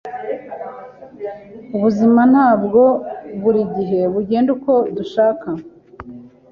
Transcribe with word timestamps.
Ubuzima 1.75 2.21
ntabwo 2.31 2.81
buri 3.41 3.61
gihe 3.75 3.99
bugenda 4.13 4.49
uko 4.55 4.73
dushaka. 4.97 5.47